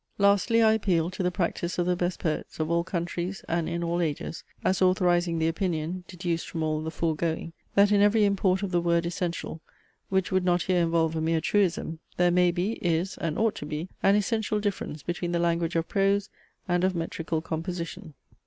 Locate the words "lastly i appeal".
0.17-1.11